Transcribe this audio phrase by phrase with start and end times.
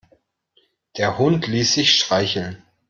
[0.97, 2.63] Der Hund ließ sich streicheln.